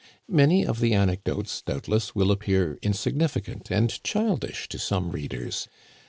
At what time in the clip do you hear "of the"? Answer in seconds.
0.65-0.95